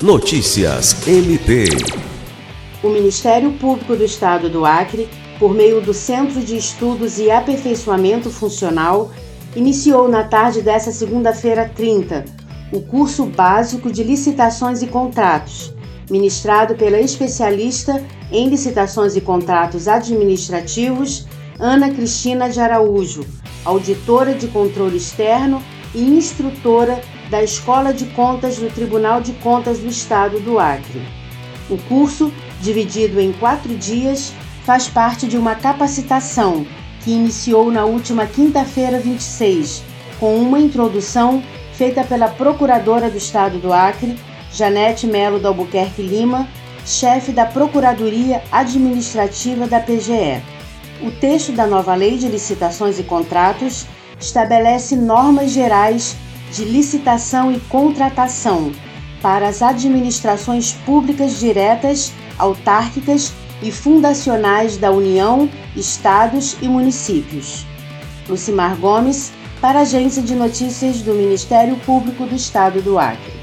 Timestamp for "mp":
1.08-1.64